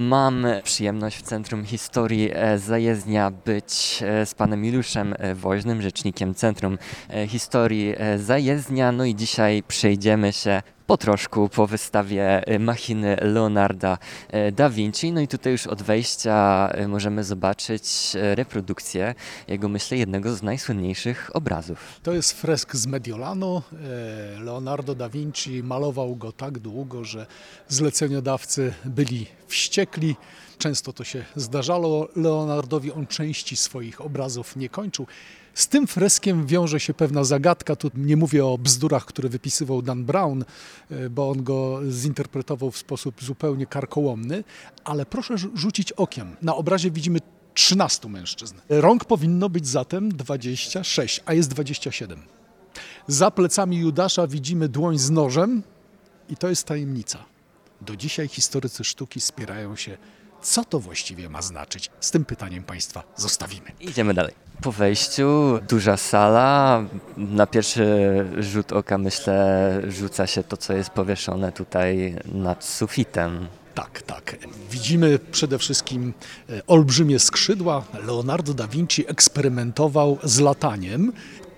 Mam 0.00 0.46
przyjemność 0.62 1.16
w 1.16 1.22
Centrum 1.22 1.64
Historii 1.64 2.30
e, 2.32 2.58
Zajezdnia 2.58 3.30
być 3.30 4.02
e, 4.02 4.26
z 4.26 4.34
panem 4.34 4.64
Juliuszem 4.64 5.14
e, 5.18 5.34
Woźnym, 5.34 5.82
rzecznikiem 5.82 6.34
Centrum 6.34 6.78
Historii 7.28 7.94
Zajezdnia. 8.16 8.92
No 8.92 9.04
i 9.04 9.14
dzisiaj 9.14 9.62
przejdziemy 9.68 10.32
się 10.32 10.62
po 10.86 10.96
troszku 10.96 11.48
po 11.48 11.66
wystawie 11.66 12.42
machiny 12.58 13.16
Leonarda 13.20 13.98
da 14.52 14.70
Vinci. 14.70 15.12
No 15.12 15.20
i 15.20 15.28
tutaj 15.28 15.52
już 15.52 15.66
od 15.66 15.82
wejścia 15.82 16.68
możemy 16.88 17.24
zobaczyć 17.24 17.84
reprodukcję 18.34 19.14
jego, 19.48 19.68
myślę, 19.68 19.98
jednego 19.98 20.34
z 20.34 20.42
najsłynniejszych 20.42 21.30
obrazów. 21.34 22.00
To 22.02 22.12
jest 22.12 22.32
fresk 22.32 22.76
z 22.76 22.86
Mediolanu. 22.86 23.62
Leonardo 24.40 24.94
da 24.94 25.08
Vinci 25.08 25.62
malował 25.62 26.16
go 26.16 26.32
tak 26.32 26.58
długo, 26.58 27.04
że 27.04 27.26
zleceniodawcy 27.68 28.74
byli 28.84 29.26
wściekli. 29.46 30.16
Często 30.58 30.92
to 30.92 31.04
się 31.04 31.24
zdarzało 31.36 32.08
Leonardowi, 32.16 32.92
on 32.92 33.06
części 33.06 33.56
swoich 33.56 34.00
obrazów 34.00 34.56
nie 34.56 34.68
kończył. 34.68 35.06
Z 35.54 35.68
tym 35.68 35.86
freskiem 35.86 36.46
wiąże 36.46 36.80
się 36.80 36.94
pewna 36.94 37.24
zagadka. 37.24 37.76
Tu 37.76 37.90
nie 37.94 38.16
mówię 38.16 38.46
o 38.46 38.58
bzdurach, 38.58 39.04
które 39.04 39.28
wypisywał 39.28 39.82
Dan 39.82 40.04
Brown, 40.04 40.44
e, 40.90 41.10
bo 41.10 41.30
on 41.30 41.42
go 41.42 41.80
zinterpretował 41.90 42.70
w 42.70 42.78
sposób 42.78 43.22
zupełnie 43.22 43.66
karkołomny, 43.66 44.44
ale 44.84 45.06
proszę 45.06 45.34
rzucić 45.54 45.92
okiem. 45.92 46.36
Na 46.42 46.56
obrazie 46.56 46.90
widzimy 46.90 47.18
13 47.54 48.08
mężczyzn. 48.08 48.54
Rąk 48.68 49.04
powinno 49.04 49.48
być 49.48 49.68
zatem 49.68 50.12
26, 50.12 51.22
a 51.26 51.34
jest 51.34 51.50
27. 51.50 52.22
Za 53.06 53.30
plecami 53.30 53.76
Judasza 53.76 54.26
widzimy 54.26 54.68
dłoń 54.68 54.98
z 54.98 55.10
nożem 55.10 55.62
i 56.28 56.36
to 56.36 56.48
jest 56.48 56.64
tajemnica. 56.64 57.24
Do 57.80 57.96
dzisiaj 57.96 58.28
historycy 58.28 58.84
sztuki 58.84 59.20
spierają 59.20 59.76
się, 59.76 59.98
co 60.46 60.64
to 60.64 60.80
właściwie 60.80 61.28
ma 61.28 61.42
znaczyć. 61.42 61.90
Z 62.00 62.10
tym 62.10 62.24
pytaniem 62.24 62.64
Państwa 62.64 63.02
zostawimy. 63.16 63.72
Idziemy 63.80 64.14
dalej. 64.14 64.34
Po 64.62 64.72
wejściu 64.72 65.58
duża 65.68 65.96
sala. 65.96 66.82
Na 67.16 67.46
pierwszy 67.46 67.84
rzut 68.38 68.72
oka 68.72 68.98
myślę 68.98 69.80
rzuca 69.88 70.26
się 70.26 70.42
to, 70.42 70.56
co 70.56 70.72
jest 70.72 70.90
powieszone 70.90 71.52
tutaj 71.52 72.16
nad 72.24 72.64
sufitem. 72.64 73.48
Tak, 73.74 74.02
tak. 74.02 74.36
Widzimy 74.70 75.18
przede 75.18 75.58
wszystkim 75.58 76.14
e, 76.50 76.66
olbrzymie 76.66 77.18
skrzydła. 77.18 77.84
Leonardo 78.06 78.54
da 78.54 78.68
Vinci 78.68 79.10
eksperymentował 79.10 80.18
z 80.22 80.40
lataniem 80.40 81.12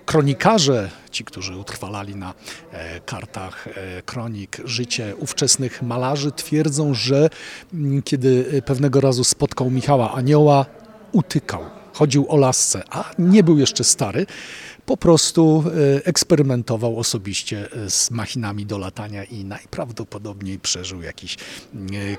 kronikarze, 0.09 0.89
ci, 1.11 1.23
którzy 1.23 1.57
utrwalali 1.57 2.15
na 2.15 2.33
e, 2.71 2.99
kartach 2.99 3.67
e, 3.67 4.01
kronik 4.01 4.57
życie 4.65 5.15
ówczesnych 5.15 5.81
malarzy, 5.81 6.31
twierdzą, 6.31 6.93
że 6.93 7.29
mm, 7.73 8.01
kiedy 8.01 8.61
pewnego 8.65 9.01
razu 9.01 9.23
spotkał 9.23 9.69
Michała 9.69 10.13
Anioła, 10.13 10.65
utykał. 11.11 11.61
Chodził 11.93 12.25
o 12.29 12.37
lasce, 12.37 12.83
a 12.89 13.11
nie 13.19 13.43
był 13.43 13.57
jeszcze 13.57 13.83
stary 13.83 14.25
po 14.89 14.97
prostu 14.97 15.63
e, 15.97 16.05
eksperymentował 16.05 16.99
osobiście 16.99 17.67
e, 17.71 17.89
z 17.89 18.11
machinami 18.11 18.65
do 18.65 18.77
latania 18.77 19.23
i 19.23 19.45
najprawdopodobniej 19.45 20.59
przeżył 20.59 21.01
jakiś 21.01 21.35
e, 21.35 21.37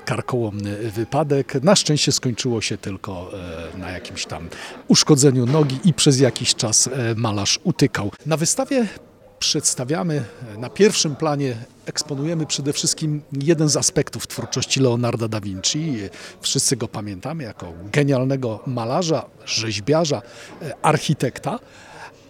karkołomny 0.05 0.91
wypadek. 0.91 1.63
Na 1.63 1.75
szczęście 1.75 2.11
skończyło 2.11 2.61
się 2.61 2.77
tylko 2.77 3.31
na 3.77 3.89
jakimś 3.89 4.25
tam 4.25 4.49
uszkodzeniu 4.87 5.45
nogi 5.45 5.79
i 5.83 5.93
przez 5.93 6.19
jakiś 6.19 6.55
czas 6.55 6.89
malarz 7.15 7.59
utykał. 7.63 8.11
Na 8.25 8.37
wystawie 8.37 8.87
przedstawiamy 9.39 10.23
na 10.57 10.69
pierwszym 10.69 11.15
planie, 11.15 11.55
eksponujemy 11.85 12.45
przede 12.45 12.73
wszystkim 12.73 13.21
jeden 13.41 13.69
z 13.69 13.77
aspektów 13.77 14.27
twórczości 14.27 14.79
Leonarda 14.79 15.27
da 15.27 15.41
Vinci. 15.41 15.97
Wszyscy 16.41 16.77
go 16.77 16.87
pamiętamy 16.87 17.43
jako 17.43 17.73
genialnego 17.91 18.59
malarza, 18.65 19.25
rzeźbiarza, 19.45 20.21
architekta 20.81 21.59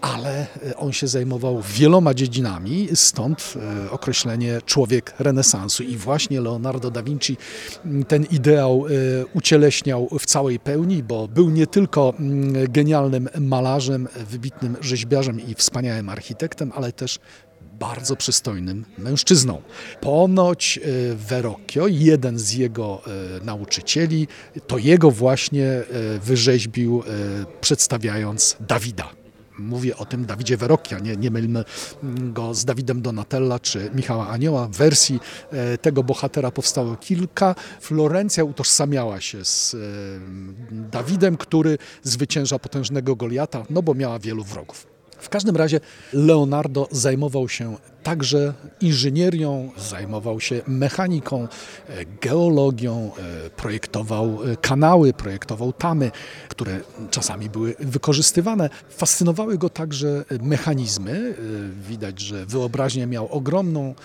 ale 0.01 0.47
e, 0.69 0.77
on 0.77 0.91
się 0.93 1.07
zajmował 1.07 1.61
wieloma 1.61 2.13
dziedzinami, 2.13 2.87
stąd 2.93 3.53
e, 3.85 3.91
określenie 3.91 4.61
człowiek 4.65 5.13
renesansu. 5.19 5.83
I 5.83 5.97
właśnie 5.97 6.41
Leonardo 6.41 6.91
da 6.91 7.03
Vinci 7.03 7.37
ten 8.07 8.23
ideał 8.23 8.85
e, 8.87 9.25
ucieleśniał 9.25 10.09
w 10.19 10.25
całej 10.25 10.59
pełni, 10.59 11.03
bo 11.03 11.27
był 11.27 11.49
nie 11.49 11.67
tylko 11.67 12.13
genialnym 12.69 13.29
malarzem, 13.39 14.07
wybitnym 14.29 14.77
rzeźbiarzem 14.81 15.47
i 15.47 15.55
wspaniałym 15.55 16.09
architektem, 16.09 16.71
ale 16.75 16.91
też 16.91 17.19
bardzo 17.79 18.15
przystojnym 18.15 18.85
mężczyzną. 18.97 19.61
Ponoć 20.01 20.79
Verrocchio, 21.15 21.87
jeden 21.87 22.39
z 22.39 22.53
jego 22.53 23.01
nauczycieli, 23.43 24.27
to 24.67 24.77
jego 24.77 25.11
właśnie 25.11 25.83
wyrzeźbił, 26.21 27.03
przedstawiając 27.61 28.57
Dawida. 28.59 29.20
Mówię 29.61 29.97
o 29.97 30.05
tym 30.05 30.25
Dawidzie 30.25 30.57
Verrocchia, 30.57 30.99
nie, 30.99 31.15
nie 31.15 31.31
mylmy 31.31 31.63
go 32.03 32.53
z 32.53 32.65
Dawidem 32.65 33.01
Donatella 33.01 33.59
czy 33.59 33.89
Michała 33.95 34.27
Anioła. 34.27 34.67
Wersji 34.67 35.19
e, 35.51 35.77
tego 35.77 36.03
bohatera 36.03 36.51
powstało 36.51 36.95
kilka. 36.95 37.55
Florencja 37.81 38.43
utożsamiała 38.43 39.21
się 39.21 39.45
z 39.45 39.73
e, 39.73 39.77
Dawidem, 40.71 41.37
który 41.37 41.77
zwycięża 42.03 42.59
potężnego 42.59 43.15
Goliata, 43.15 43.65
no 43.69 43.81
bo 43.81 43.93
miała 43.93 44.19
wielu 44.19 44.43
wrogów. 44.43 44.90
W 45.21 45.29
każdym 45.29 45.55
razie 45.55 45.79
Leonardo 46.13 46.87
zajmował 46.91 47.49
się 47.49 47.77
także 48.03 48.53
inżynierią, 48.81 49.71
zajmował 49.77 50.39
się 50.39 50.61
mechaniką, 50.67 51.47
e, 51.87 52.05
geologią, 52.21 53.11
e, 53.45 53.49
projektował 53.49 54.39
e, 54.43 54.57
kanały, 54.57 55.13
projektował 55.13 55.73
tamy, 55.73 56.11
które 56.49 56.79
czasami 57.11 57.49
były 57.49 57.75
wykorzystywane. 57.79 58.69
Fascynowały 58.89 59.57
go 59.57 59.69
także 59.69 60.25
mechanizmy. 60.41 61.35
Widać, 61.87 62.19
że 62.19 62.45
wyobraźnię 62.45 63.07
miał 63.07 63.27
ogromną. 63.27 63.95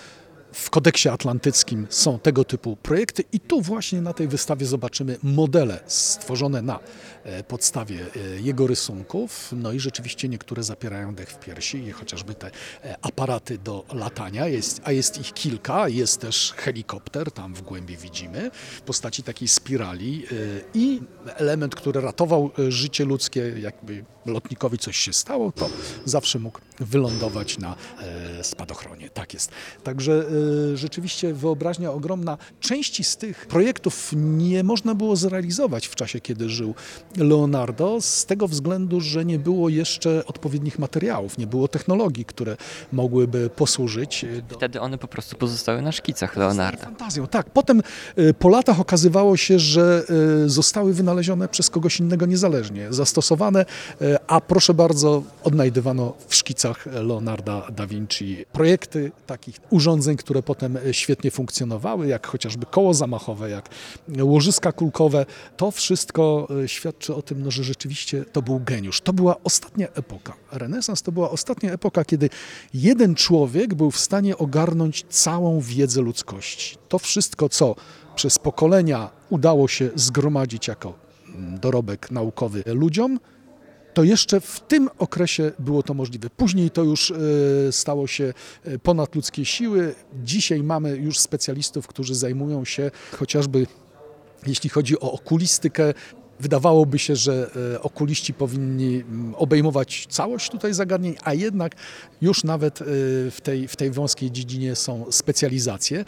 W 0.51 0.69
kodeksie 0.69 1.09
atlantyckim 1.09 1.87
są 1.89 2.19
tego 2.19 2.43
typu 2.43 2.75
projekty 2.75 3.23
i 3.33 3.39
tu 3.39 3.61
właśnie 3.61 4.01
na 4.01 4.13
tej 4.13 4.27
wystawie 4.27 4.65
zobaczymy 4.65 5.17
modele 5.23 5.79
stworzone 5.87 6.61
na 6.61 6.79
E, 6.79 7.16
podstawie 7.47 7.99
e, 8.15 8.41
jego 8.41 8.67
rysunków. 8.67 9.53
No 9.55 9.71
i 9.71 9.79
rzeczywiście 9.79 10.29
niektóre 10.29 10.63
zapierają 10.63 11.15
dech 11.15 11.29
w 11.29 11.39
piersi, 11.39 11.91
chociażby 11.91 12.35
te 12.35 12.51
e, 12.83 12.97
aparaty 13.01 13.57
do 13.57 13.85
latania, 13.93 14.47
jest, 14.47 14.81
a 14.83 14.91
jest 14.91 15.19
ich 15.19 15.33
kilka. 15.33 15.89
Jest 15.89 16.21
też 16.21 16.53
helikopter, 16.57 17.31
tam 17.31 17.53
w 17.53 17.61
głębi 17.61 17.97
widzimy, 17.97 18.51
w 18.77 18.81
postaci 18.81 19.23
takiej 19.23 19.47
spirali 19.47 20.23
i 20.73 21.01
element, 21.25 21.75
który 21.75 22.01
ratował 22.01 22.51
życie 22.69 23.05
ludzkie, 23.05 23.53
jakby 23.59 24.05
lotnikowi 24.25 24.77
coś 24.77 24.97
się 24.97 25.13
stało, 25.13 25.51
to 25.51 25.69
zawsze 26.05 26.39
mógł 26.39 26.59
wylądować 26.79 27.57
na 27.57 27.75
spadochronie. 28.41 29.09
Tak 29.09 29.33
jest. 29.33 29.51
Także 29.83 30.25
rzeczywiście 30.73 31.33
wyobraźnia 31.33 31.91
ogromna. 31.91 32.37
Części 32.59 33.03
z 33.03 33.17
tych 33.17 33.47
projektów 33.47 34.11
nie 34.15 34.63
można 34.63 34.95
było 34.95 35.15
zrealizować 35.15 35.87
w 35.87 35.95
czasie, 35.95 36.19
kiedy 36.19 36.49
żył 36.49 36.75
Leonardo 37.17 38.01
z 38.01 38.25
tego 38.25 38.47
względu, 38.47 39.01
że 39.01 39.25
nie 39.25 39.39
było 39.39 39.69
jeszcze 39.69 40.25
odpowiednich 40.25 40.79
materiałów, 40.79 41.37
nie 41.37 41.47
było 41.47 41.67
technologii, 41.67 42.25
które 42.25 42.57
mogłyby 42.91 43.49
posłużyć. 43.49 44.25
Do... 44.49 44.55
Wtedy 44.55 44.81
one 44.81 44.97
po 44.97 45.07
prostu 45.07 45.35
pozostały 45.35 45.81
na 45.81 45.91
szkicach 45.91 46.37
Leonarda. 46.37 46.85
Fantazją, 46.85 47.27
tak. 47.27 47.49
Potem 47.49 47.81
y, 48.17 48.33
po 48.33 48.49
latach 48.49 48.79
okazywało 48.79 49.37
się, 49.37 49.59
że 49.59 50.03
y, 50.45 50.49
zostały 50.49 50.93
wynalezione 50.93 51.47
przez 51.47 51.69
kogoś 51.69 51.99
innego 51.99 52.25
niezależnie, 52.25 52.87
zastosowane, 52.93 53.65
a 54.27 54.41
proszę 54.41 54.73
bardzo, 54.73 55.23
odnajdywano 55.43 56.13
w 56.27 56.35
szkicach 56.35 56.85
Leonarda 56.85 57.67
da 57.71 57.87
Vinci 57.87 58.45
projekty 58.51 59.11
takich 59.27 59.55
urządzeń, 59.69 60.17
które 60.17 60.43
potem 60.43 60.77
świetnie 60.91 61.31
funkcjonowały, 61.31 62.07
jak 62.07 62.27
chociażby 62.27 62.65
koło 62.65 62.93
zamachowe, 62.93 63.49
jak 63.49 63.69
łożyska 64.21 64.71
kulkowe. 64.71 65.25
To 65.57 65.71
wszystko 65.71 66.47
świadczy 66.67 67.06
świadczy 67.07 67.15
o 67.15 67.21
tym, 67.21 67.43
no, 67.43 67.51
że 67.51 67.63
rzeczywiście 67.63 68.25
to 68.25 68.41
był 68.41 68.59
geniusz. 68.59 69.01
To 69.01 69.13
była 69.13 69.35
ostatnia 69.43 69.87
epoka. 69.87 70.33
Renesans 70.51 71.01
to 71.01 71.11
była 71.11 71.29
ostatnia 71.29 71.71
epoka, 71.71 72.05
kiedy 72.05 72.29
jeden 72.73 73.15
człowiek 73.15 73.73
był 73.75 73.91
w 73.91 73.99
stanie 73.99 74.37
ogarnąć 74.37 75.05
całą 75.09 75.59
wiedzę 75.61 76.01
ludzkości. 76.01 76.77
To 76.89 76.99
wszystko, 76.99 77.49
co 77.49 77.75
przez 78.15 78.39
pokolenia 78.39 79.09
udało 79.29 79.67
się 79.67 79.89
zgromadzić 79.95 80.67
jako 80.67 80.93
mm, 81.27 81.59
dorobek 81.59 82.11
naukowy 82.11 82.63
ludziom, 82.65 83.19
to 83.93 84.03
jeszcze 84.03 84.41
w 84.41 84.59
tym 84.67 84.89
okresie 84.99 85.51
było 85.59 85.83
to 85.83 85.93
możliwe. 85.93 86.29
Później 86.29 86.69
to 86.69 86.83
już 86.83 87.11
e, 87.11 87.15
stało 87.71 88.07
się 88.07 88.33
e, 88.63 88.79
ponad 88.79 89.15
ludzkie 89.15 89.45
siły. 89.45 89.95
Dzisiaj 90.23 90.63
mamy 90.63 90.97
już 90.97 91.19
specjalistów, 91.19 91.87
którzy 91.87 92.15
zajmują 92.15 92.65
się 92.65 92.91
chociażby 93.19 93.67
jeśli 94.47 94.69
chodzi 94.69 94.99
o 94.99 95.11
okulistykę, 95.11 95.93
Wydawałoby 96.39 96.99
się, 96.99 97.15
że 97.15 97.49
e, 97.73 97.81
okuliści 97.81 98.33
powinni 98.33 98.95
mm, 98.95 99.35
obejmować 99.35 100.07
całość 100.09 100.49
tutaj 100.51 100.73
zagadnień, 100.73 101.15
a 101.23 101.33
jednak 101.33 101.75
już 102.21 102.43
nawet 102.43 102.81
e, 102.81 102.85
w 103.31 103.37
tej, 103.43 103.67
w 103.67 103.75
tej 103.75 103.91
wąskiej 103.91 104.31
dziedzinie 104.31 104.75
są 104.75 105.05
specjalizacje. 105.11 106.05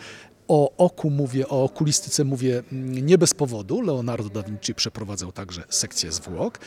O 0.48 0.78
oku 0.78 1.10
mówię, 1.10 1.48
o 1.48 1.64
okulistyce 1.64 2.24
mówię 2.24 2.64
mm, 2.72 3.06
nie 3.06 3.18
bez 3.18 3.34
powodu. 3.34 3.82
Leonardo 3.82 4.30
da 4.30 4.44
Vinci 4.44 4.76
przeprowadzał 4.76 5.32
także 5.32 5.64
sekcję 5.70 6.12
zwłok 6.12 6.60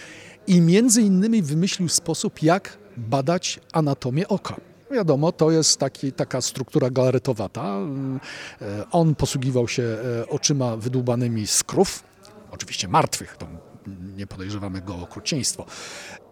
i 0.46 0.60
między 0.60 1.02
innymi 1.02 1.42
wymyślił 1.42 1.88
sposób, 1.88 2.42
jak 2.42 2.78
badać 2.96 3.60
anatomię 3.72 4.28
oka. 4.28 4.56
Wiadomo, 4.90 5.32
to 5.32 5.50
jest 5.50 5.78
taki, 5.78 6.12
taka 6.12 6.40
struktura 6.40 6.90
galaretowata. 6.90 7.78
E, 8.62 8.84
On 8.90 9.14
posługiwał 9.14 9.68
się 9.68 9.84
oczyma 10.28 10.76
wydłubanymi 10.76 11.46
z 11.46 11.62
krów, 11.62 12.11
oczywiście 12.52 12.88
martwych, 12.88 13.36
to 13.36 13.46
nie 14.16 14.26
podejrzewamy 14.26 14.80
go 14.80 14.94
o 14.94 15.02
okrucieństwo. 15.02 15.66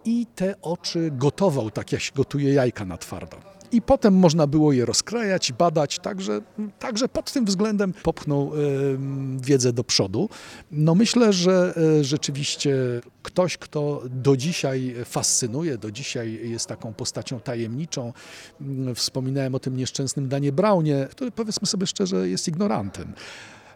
I 0.05 0.27
te 0.35 0.61
oczy 0.61 1.11
gotował, 1.13 1.71
tak 1.71 1.91
jak 1.91 2.01
się 2.01 2.11
gotuje 2.15 2.53
jajka 2.53 2.85
na 2.85 2.97
twardo. 2.97 3.37
I 3.71 3.81
potem 3.81 4.13
można 4.13 4.47
było 4.47 4.73
je 4.73 4.85
rozkrajać, 4.85 5.51
badać, 5.51 5.99
także, 5.99 6.41
także 6.79 7.09
pod 7.09 7.31
tym 7.31 7.45
względem 7.45 7.93
popchnął 7.93 8.51
em, 8.53 9.39
wiedzę 9.39 9.73
do 9.73 9.83
przodu. 9.83 10.29
No 10.71 10.95
myślę, 10.95 11.33
że 11.33 11.73
e, 11.99 12.03
rzeczywiście 12.03 12.75
ktoś, 13.23 13.57
kto 13.57 14.03
do 14.09 14.37
dzisiaj 14.37 14.95
fascynuje, 15.05 15.77
do 15.77 15.91
dzisiaj 15.91 16.49
jest 16.49 16.67
taką 16.67 16.93
postacią 16.93 17.39
tajemniczą. 17.39 18.13
Mm, 18.61 18.95
Wspominałem 18.95 19.55
o 19.55 19.59
tym 19.59 19.77
nieszczęsnym 19.77 20.29
Danie 20.29 20.51
Braunie, 20.51 21.07
który 21.11 21.31
powiedzmy 21.31 21.67
sobie 21.67 21.87
szczerze 21.87 22.29
jest 22.29 22.47
ignorantem. 22.47 23.13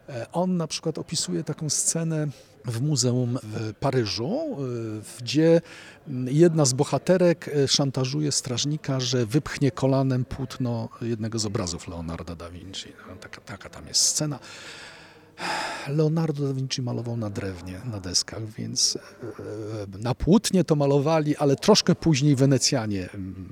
E, 0.09 0.31
On 0.31 0.57
na 0.57 0.67
przykład 0.67 0.97
opisuje 0.97 1.43
taką 1.43 1.69
scenę 1.69 2.27
w 2.65 2.81
muzeum 2.81 3.39
w 3.43 3.73
Paryżu, 3.73 4.57
e, 4.57 5.21
gdzie 5.21 5.61
jedna 6.25 6.65
z 6.65 6.73
bohaterek 6.73 7.47
e, 7.47 7.67
szantażuje 7.67 8.31
strażnika, 8.31 8.99
że 8.99 9.25
wypchnie 9.25 9.71
kolanem 9.71 10.25
płótno 10.25 10.89
jednego 11.01 11.39
z 11.39 11.45
obrazów 11.45 11.87
Leonarda 11.87 12.35
da 12.35 12.49
Vinci. 12.49 12.93
No, 13.09 13.15
Taka, 13.15 13.41
taka 13.41 13.69
tam 13.69 13.87
jest 13.87 14.01
scena. 14.01 14.39
Leonardo 15.87 16.47
da 16.47 16.53
Vinci 16.53 16.81
malował 16.81 17.17
na 17.17 17.29
drewnie, 17.29 17.81
na 17.91 17.99
deskach, 17.99 18.45
więc 18.45 18.97
e, 19.97 19.97
na 19.99 20.15
płótnie 20.15 20.63
to 20.63 20.75
malowali, 20.75 21.37
ale 21.37 21.55
troszkę 21.55 21.95
później 21.95 22.35
Wenecjanie. 22.35 23.09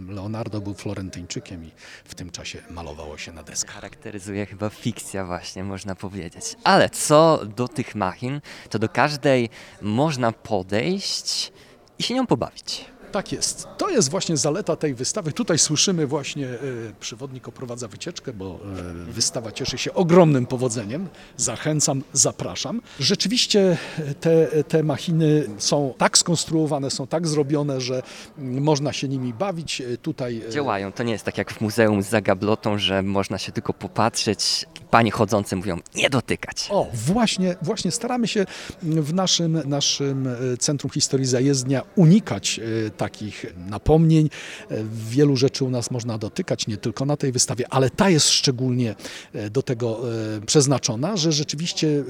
Leonardo 0.09 0.61
był 0.61 0.73
Florentyńczykiem 0.73 1.65
i 1.65 1.71
w 2.05 2.15
tym 2.15 2.29
czasie 2.29 2.61
malowało 2.69 3.17
się 3.17 3.31
na 3.31 3.43
deskach. 3.43 3.75
Charakteryzuje 3.75 4.45
chyba 4.45 4.69
fikcja 4.69 5.25
właśnie, 5.25 5.63
można 5.63 5.95
powiedzieć. 5.95 6.55
Ale 6.63 6.89
co 6.89 7.39
do 7.55 7.67
tych 7.67 7.95
machin, 7.95 8.41
to 8.69 8.79
do 8.79 8.89
każdej 8.89 9.49
można 9.81 10.31
podejść 10.31 11.51
i 11.99 12.03
się 12.03 12.13
nią 12.13 12.27
pobawić. 12.27 12.92
Tak 13.13 13.31
jest. 13.31 13.67
To 13.77 13.89
jest 13.89 14.09
właśnie 14.09 14.37
zaleta 14.37 14.75
tej 14.75 14.93
wystawy. 14.93 15.31
Tutaj 15.31 15.59
słyszymy 15.59 16.07
właśnie, 16.07 16.47
e, 16.47 16.57
przewodnik 16.99 17.47
oprowadza 17.47 17.87
wycieczkę, 17.87 18.33
bo 18.33 18.45
e, 18.55 19.11
wystawa 19.11 19.51
cieszy 19.51 19.77
się 19.77 19.93
ogromnym 19.93 20.45
powodzeniem. 20.45 21.07
Zachęcam, 21.37 22.03
zapraszam. 22.13 22.81
Rzeczywiście 22.99 23.77
e, 23.99 24.13
te, 24.13 24.47
te 24.63 24.83
machiny 24.83 25.47
są 25.57 25.93
tak 25.97 26.17
skonstruowane, 26.17 26.91
są 26.91 27.07
tak 27.07 27.27
zrobione, 27.27 27.81
że 27.81 28.03
mm, 28.37 28.63
można 28.63 28.93
się 28.93 29.07
nimi 29.07 29.33
bawić. 29.33 29.81
Tutaj 30.01 30.41
Działają. 30.49 30.91
To 30.91 31.03
nie 31.03 31.11
jest 31.11 31.25
tak 31.25 31.37
jak 31.37 31.53
w 31.53 31.61
muzeum 31.61 32.01
za 32.01 32.21
gablotą, 32.21 32.77
że 32.77 33.01
można 33.01 33.37
się 33.37 33.51
tylko 33.51 33.73
popatrzeć. 33.73 34.65
Panie 34.91 35.11
chodzące 35.11 35.55
mówią 35.55 35.79
nie 35.95 36.09
dotykać. 36.09 36.67
O, 36.69 36.87
właśnie, 36.93 37.55
właśnie 37.61 37.91
staramy 37.91 38.27
się 38.27 38.45
w 38.83 39.13
naszym, 39.13 39.61
naszym 39.65 40.29
Centrum 40.59 40.91
Historii 40.91 41.25
Zajezdnia 41.25 41.81
unikać 41.95 42.59
e, 42.59 42.89
takich 43.03 43.45
napomnień. 43.69 44.29
E, 44.71 44.83
Wielu 44.93 45.35
rzeczy 45.35 45.65
u 45.65 45.69
nas 45.69 45.91
można 45.91 46.17
dotykać, 46.17 46.67
nie 46.67 46.77
tylko 46.77 47.05
na 47.05 47.17
tej 47.17 47.31
wystawie, 47.31 47.65
ale 47.69 47.89
ta 47.89 48.09
jest 48.09 48.29
szczególnie 48.29 48.95
e, 49.33 49.49
do 49.49 49.61
tego 49.61 49.99
e, 50.37 50.41
przeznaczona, 50.41 51.17
że 51.17 51.31
rzeczywiście 51.31 52.03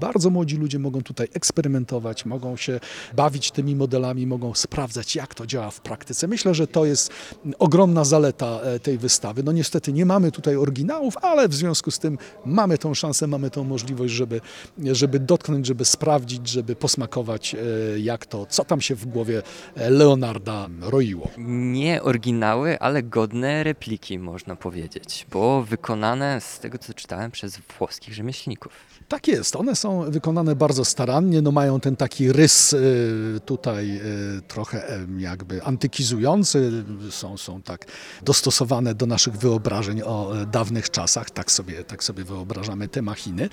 bardzo 0.00 0.30
młodzi 0.30 0.56
ludzie 0.56 0.78
mogą 0.78 1.02
tutaj 1.02 1.28
eksperymentować, 1.34 2.24
mogą 2.24 2.56
się 2.56 2.80
bawić 3.16 3.50
tymi 3.50 3.76
modelami, 3.76 4.26
mogą 4.26 4.54
sprawdzać, 4.54 5.16
jak 5.16 5.34
to 5.34 5.46
działa 5.46 5.70
w 5.70 5.80
praktyce. 5.80 6.28
Myślę, 6.28 6.54
że 6.54 6.66
to 6.66 6.84
jest 6.84 7.10
ogromna 7.58 8.04
zaleta 8.04 8.60
tej 8.82 8.98
wystawy. 8.98 9.42
No 9.42 9.52
niestety 9.52 9.92
nie 9.92 10.06
mamy 10.06 10.32
tutaj 10.32 10.56
oryginałów, 10.56 11.16
ale 11.22 11.48
w 11.48 11.54
związku 11.54 11.90
z 11.90 11.98
tym 11.98 12.18
mamy 12.44 12.78
tą 12.78 12.94
szansę, 12.94 13.26
mamy 13.26 13.50
tą 13.50 13.64
możliwość, 13.64 14.14
żeby, 14.14 14.40
żeby 14.78 15.20
dotknąć, 15.20 15.66
żeby 15.66 15.84
sprawdzić, 15.84 16.48
żeby 16.48 16.76
posmakować, 16.76 17.56
jak 17.96 18.26
to, 18.26 18.46
co 18.46 18.64
tam 18.64 18.80
się 18.80 18.94
w 18.94 19.06
głowie 19.06 19.42
e, 19.76 19.90
Leonarda 20.22 20.68
roiło. 20.80 21.30
Nie 21.38 22.02
oryginały, 22.02 22.78
ale 22.78 23.02
godne 23.02 23.64
repliki, 23.64 24.18
można 24.18 24.56
powiedzieć, 24.56 25.26
bo 25.30 25.62
wykonane 25.62 26.40
z 26.40 26.58
tego, 26.58 26.78
co 26.78 26.94
czytałem, 26.94 27.30
przez 27.30 27.58
włoskich 27.58 28.14
rzemieślników. 28.14 28.72
Tak 29.12 29.28
jest, 29.28 29.56
one 29.56 29.76
są 29.76 30.10
wykonane 30.10 30.56
bardzo 30.56 30.84
starannie, 30.84 31.42
no 31.42 31.52
mają 31.52 31.80
ten 31.80 31.96
taki 31.96 32.32
rys 32.32 32.72
y, 32.72 33.40
tutaj 33.46 34.00
y, 34.38 34.42
trochę 34.48 34.98
jakby 35.18 35.62
antykizujący, 35.62 36.84
są, 37.10 37.36
są 37.36 37.62
tak 37.62 37.86
dostosowane 38.22 38.94
do 38.94 39.06
naszych 39.06 39.36
wyobrażeń 39.36 40.02
o 40.02 40.42
y, 40.42 40.46
dawnych 40.46 40.90
czasach, 40.90 41.30
tak 41.30 41.50
sobie, 41.50 41.84
tak 41.84 42.04
sobie 42.04 42.24
wyobrażamy 42.24 42.88
te 42.88 43.02
machiny. 43.02 43.48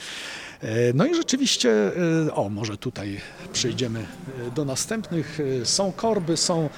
Y, 0.64 0.68
No 0.94 1.06
i 1.06 1.16
rzeczywiście, 1.16 1.92
y, 2.28 2.34
o 2.34 2.50
może 2.50 2.78
tutaj 2.78 3.22
przejdziemy 3.54 4.06
do 4.56 4.66
następnych, 4.66 5.40
są 5.64 5.92
korby, 5.92 6.38
są 6.38 6.70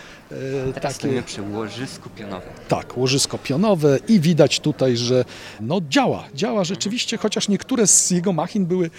Teraz 0.74 0.98
takie... 0.98 1.22
przy 1.22 1.42
łożysku 1.42 2.10
pionowym. 2.10 2.50
Tak, 2.68 2.98
łożysko 2.98 3.38
pionowe 3.38 4.00
i 4.08 4.20
widać 4.20 4.60
tutaj, 4.60 4.98
że 4.98 5.26
no 5.62 5.82
działa, 5.90 6.24
działa 6.36 6.64
rzeczywiście, 6.64 7.18
chociaż 7.18 7.48
niektóre 7.48 7.88
z 7.88 8.12
jego 8.12 8.34
machin 8.34 8.66
były 8.66 8.90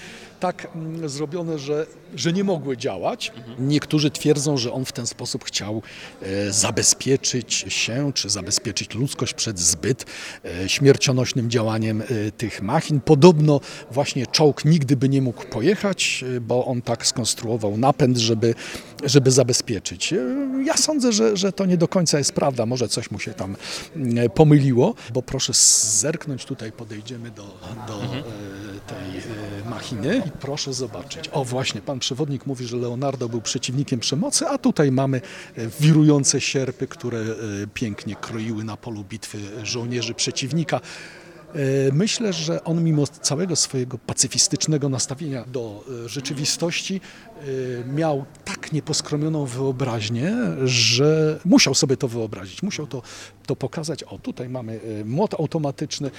tak 0.43 0.69
mm, 0.75 1.09
zrobione, 1.09 1.59
że, 1.59 1.87
że 2.17 2.33
nie 2.33 2.45
mogły 2.45 2.77
działać. 2.77 3.33
Niektórzy 3.59 4.11
twierdzą, 4.11 4.57
że 4.57 4.73
on 4.73 4.85
w 4.85 4.93
ten 4.93 5.07
sposób 5.07 5.45
chciał 5.45 5.83
e, 6.23 6.53
zabezpieczyć 6.53 7.65
się, 7.69 8.13
czy 8.15 8.31
zabezpieczyć 8.31 8.95
ludzkość 8.95 9.35
przed 9.35 9.59
zbyt 9.59 10.07
e, 10.45 10.69
śmiercionośnym 10.69 11.51
działaniem 11.51 12.03
e, 12.03 12.05
tych 12.33 12.63
machin. 12.63 13.01
Podobno 13.01 13.61
właśnie 13.91 14.27
czołg 14.27 14.65
nigdy 14.65 14.97
by 14.97 15.09
nie 15.09 15.23
mógł 15.23 15.45
pojechać, 15.45 16.25
e, 16.37 16.41
bo 16.41 16.67
on 16.67 16.83
tak 16.83 17.07
skonstruował 17.07 17.77
napęd, 17.77 18.19
żeby, 18.19 18.55
żeby 19.03 19.31
zabezpieczyć. 19.31 20.13
E, 20.13 20.19
Ja 20.65 20.77
sądzę, 20.77 21.13
że, 21.13 21.37
że 21.37 21.53
to 21.53 21.67
nie 21.67 21.77
do 21.77 21.89
końca 21.89 22.19
jest 22.19 22.33
prawda. 22.33 22.67
Może 22.67 22.89
coś 22.89 23.11
mu 23.11 23.19
się 23.19 23.35
tam 23.35 23.57
mm, 23.97 24.31
pomyliło, 24.31 24.95
bo 25.13 25.23
proszę 25.23 25.53
zerknąć, 26.01 26.45
tutaj 26.45 26.73
podejdziemy 26.73 27.31
do, 27.31 27.43
do 27.87 28.03
e, 28.05 28.09
tej 28.87 29.19
e, 29.67 29.71
machiny 29.71 30.23
i 30.27 30.31
proszę 30.31 30.73
zobaczyć. 30.73 31.29
O 31.33 31.45
właśnie, 31.45 31.81
pan 31.81 31.99
przewodnik 31.99 32.47
mówi, 32.47 32.67
że 32.67 32.77
Leonardo 32.77 33.29
był 33.29 33.41
przeciwnikiem 33.41 34.01
przemocy, 34.01 34.47
a 34.49 34.59
tutaj 34.59 34.93
mamy 34.93 35.21
e, 35.57 35.67
wirujące 35.81 36.41
sierpy, 36.41 36.87
które 36.87 37.19
e, 37.19 37.27
pięknie 37.75 38.17
kroiły 38.17 38.65
na 38.65 38.77
polu 38.77 39.05
bitwy 39.05 39.39
żołnierzy 39.63 40.15
przeciwnika. 40.15 40.81
E, 41.55 41.93
Myślę, 41.93 42.33
że 42.33 42.65
on 42.65 42.85
mimo 42.85 43.07
całego 43.07 43.57
swojego 43.57 43.99
pacyfistycznego 43.99 44.89
nastawienia 44.89 45.45
do 45.45 45.85
e, 46.05 46.09
rzeczywistości 46.09 47.01
e, 47.01 47.45
miał 47.95 48.25
tak 48.45 48.73
nieposkromioną 48.73 49.47
wyobraźnię, 49.47 50.33
że 50.65 51.39
musiał 51.45 51.75
sobie 51.75 51.97
to 51.97 52.09
wyobrazić, 52.09 52.63
musiał 52.63 52.87
to, 52.87 53.03
to 53.47 53.57
pokazać. 53.57 54.03
O, 54.03 54.19
tutaj 54.19 54.49
mamy 54.49 54.81
młot 55.05 55.35
automatyczny. 55.35 56.11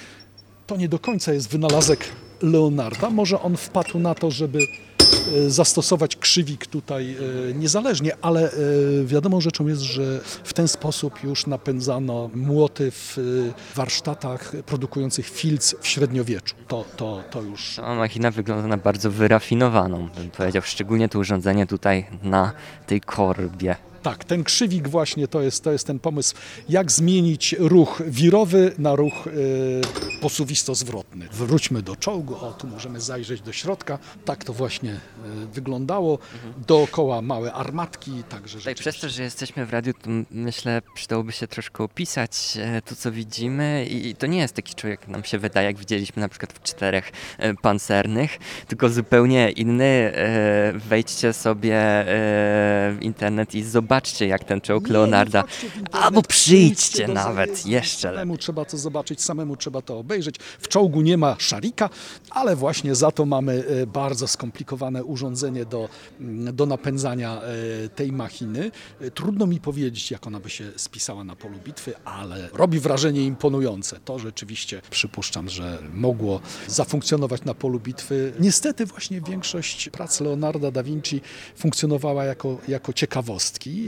To 0.66 0.76
nie 0.76 0.88
do 0.88 0.98
końca 0.98 1.32
jest 1.32 1.48
wynalazek 1.48 2.06
Leonarda. 2.44 3.10
Może 3.10 3.40
on 3.40 3.56
wpadł 3.56 3.98
na 3.98 4.14
to, 4.14 4.30
żeby 4.30 4.58
e, 4.58 5.50
zastosować 5.50 6.16
krzywik 6.16 6.66
tutaj 6.66 7.16
e, 7.50 7.54
niezależnie, 7.54 8.16
ale 8.22 8.52
e, 8.52 8.54
wiadomą 9.04 9.40
rzeczą 9.40 9.66
jest, 9.66 9.82
że 9.82 10.20
w 10.44 10.52
ten 10.52 10.68
sposób 10.68 11.22
już 11.24 11.46
napędzano 11.46 12.30
młoty 12.34 12.90
w 12.90 13.18
warsztatach 13.74 14.52
produkujących 14.66 15.28
filc 15.28 15.74
w 15.80 15.86
średniowieczu. 15.86 16.54
To, 16.68 16.84
to, 16.96 17.22
to 17.30 17.42
już 17.42 17.74
Sama 17.74 17.94
machina 17.94 18.30
wygląda 18.30 18.68
na 18.68 18.76
bardzo 18.76 19.10
wyrafinowaną, 19.10 20.08
bym 20.16 20.30
powiedział, 20.30 20.62
szczególnie 20.62 21.08
to 21.08 21.18
urządzenie 21.18 21.66
tutaj 21.66 22.06
na 22.22 22.52
tej 22.86 23.00
korbie. 23.00 23.76
Tak, 24.04 24.24
ten 24.24 24.44
krzywik 24.44 24.88
właśnie 24.88 25.28
to 25.28 25.42
jest, 25.42 25.64
to 25.64 25.72
jest 25.72 25.86
ten 25.86 25.98
pomysł, 25.98 26.34
jak 26.68 26.92
zmienić 26.92 27.54
ruch 27.58 28.02
wirowy 28.06 28.72
na 28.78 28.96
ruch 28.96 29.26
e, 29.26 29.30
posuwisto-zwrotny. 30.20 31.28
Wróćmy 31.32 31.82
do 31.82 31.96
czołgu, 31.96 32.36
o 32.36 32.52
tu 32.52 32.66
możemy 32.66 33.00
zajrzeć 33.00 33.40
do 33.40 33.52
środka. 33.52 33.98
Tak 34.24 34.44
to 34.44 34.52
właśnie 34.52 34.90
e, 34.90 34.98
wyglądało. 35.52 36.18
Dookoła 36.66 37.22
małe 37.22 37.52
armatki, 37.52 38.22
także 38.28 38.58
Tutaj 38.58 38.74
przez 38.74 39.00
to, 39.00 39.08
że 39.08 39.22
jesteśmy 39.22 39.66
w 39.66 39.70
radiu, 39.70 39.92
to 39.92 40.10
myślę, 40.30 40.82
przydałoby 40.94 41.32
się 41.32 41.46
troszkę 41.46 41.84
opisać 41.84 42.58
e, 42.60 42.82
to, 42.82 42.96
co 42.96 43.12
widzimy. 43.12 43.86
I 43.90 44.14
to 44.14 44.26
nie 44.26 44.38
jest 44.38 44.54
taki 44.54 44.74
człowiek, 44.74 45.00
jak 45.00 45.08
nam 45.08 45.24
się 45.24 45.38
wydaje, 45.38 45.66
jak 45.66 45.78
widzieliśmy 45.78 46.20
na 46.20 46.28
przykład 46.28 46.52
w 46.52 46.62
czterech 46.62 47.12
pancernych, 47.62 48.38
tylko 48.68 48.88
zupełnie 48.88 49.50
inny. 49.50 50.12
Wejdźcie 50.74 51.32
sobie 51.32 52.04
w 52.06 52.98
internet 53.00 53.54
i 53.54 53.62
zobaczcie, 53.62 53.93
zobaczcie 53.94 54.26
jak 54.26 54.44
ten 54.44 54.60
czołg 54.60 54.88
Leonarda. 54.88 55.44
Albo 55.92 56.22
przyjdźcie 56.22 57.08
nawet, 57.08 57.66
jeszcze 57.66 58.08
lepiej. 58.08 58.18
Samemu 58.18 58.36
trzeba 58.38 58.64
to 58.64 58.78
zobaczyć, 58.78 59.22
samemu 59.22 59.56
trzeba 59.56 59.82
to 59.82 59.98
obejrzeć. 59.98 60.36
W 60.60 60.68
czołgu 60.68 61.00
nie 61.00 61.18
ma 61.18 61.36
szarika, 61.38 61.90
ale 62.30 62.56
właśnie 62.56 62.94
za 62.94 63.10
to 63.10 63.26
mamy 63.26 63.64
e, 63.82 63.86
bardzo 63.86 64.28
skomplikowane 64.28 65.04
urządzenie 65.04 65.64
do, 65.64 65.88
mm, 66.20 66.56
do 66.56 66.66
napędzania 66.66 67.40
e, 67.42 67.88
tej 67.88 68.12
machiny. 68.12 68.70
E, 69.00 69.10
Trudno 69.10 69.46
mi 69.46 69.60
powiedzieć, 69.60 70.10
jak 70.10 70.26
ona 70.26 70.40
by 70.40 70.50
się 70.50 70.72
spisała 70.76 71.24
na 71.24 71.36
polu 71.36 71.58
bitwy, 71.64 71.94
ale 72.04 72.48
robi 72.52 72.80
wrażenie 72.80 73.24
imponujące. 73.24 74.00
To 74.04 74.18
rzeczywiście 74.18 74.82
przypuszczam, 74.90 75.48
że 75.48 75.78
mogło 75.92 76.40
zafunkcjonować 76.66 77.44
na 77.44 77.54
polu 77.54 77.80
bitwy. 77.80 78.32
Niestety 78.40 78.86
właśnie 78.86 79.20
większość 79.20 79.88
prac 79.88 80.20
Leonarda 80.20 80.70
da 80.70 80.82
Vinci 80.82 81.20
funkcjonowała 81.56 82.24
jako, 82.24 82.58
jako 82.68 82.92
ciekawostki. 82.92 83.83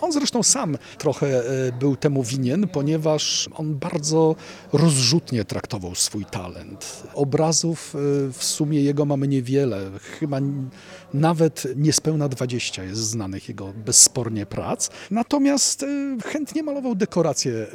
On 0.00 0.12
zresztą 0.12 0.42
sam 0.42 0.78
trochę 0.98 1.26
e, 1.26 1.72
był 1.72 1.96
temu 1.96 2.22
winien, 2.22 2.68
ponieważ 2.68 3.48
on 3.54 3.74
bardzo 3.74 4.36
rozrzutnie 4.72 5.44
traktował 5.44 5.94
swój 5.94 6.24
talent. 6.24 7.02
Obrazów 7.14 7.94
e, 7.94 7.98
w 8.32 8.44
sumie 8.44 8.82
jego 8.82 9.04
mamy 9.04 9.28
niewiele, 9.28 9.90
chyba 10.00 10.38
nawet 11.14 11.64
niespełna 11.76 12.28
20 12.28 12.84
jest 12.84 13.00
znanych 13.00 13.48
jego 13.48 13.72
bezspornie 13.72 14.46
prac. 14.46 14.90
Natomiast 15.10 15.82
e, 15.82 15.86
chętnie 16.24 16.62
malował 16.62 16.94
dekoracje, 16.94 17.66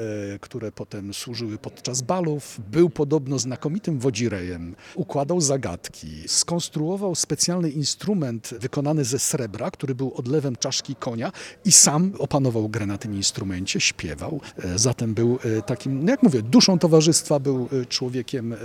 które 0.41 0.71
potem 0.71 1.13
służyły 1.13 1.57
podczas 1.57 2.01
balów. 2.01 2.59
Był 2.71 2.89
podobno 2.89 3.39
znakomitym 3.39 3.99
wodzirejem, 3.99 4.75
układał 4.95 5.41
zagadki, 5.41 6.07
skonstruował 6.27 7.15
specjalny 7.15 7.69
instrument 7.69 8.53
wykonany 8.59 9.05
ze 9.05 9.19
srebra, 9.19 9.71
który 9.71 9.95
był 9.95 10.13
odlewem 10.15 10.55
czaszki 10.55 10.95
konia 10.95 11.31
i 11.65 11.71
sam 11.71 12.11
opanował 12.19 12.69
grę 12.69 12.85
na 12.85 12.97
tym 12.97 13.15
instrumencie, 13.15 13.79
śpiewał. 13.79 14.41
E, 14.63 14.79
Zatem 14.79 15.13
był 15.13 15.39
e, 15.57 15.61
takim, 15.61 16.05
no 16.05 16.11
jak 16.11 16.23
mówię, 16.23 16.41
duszą 16.41 16.79
towarzystwa, 16.79 17.39
był 17.39 17.69
e, 17.81 17.85
człowiekiem 17.85 18.55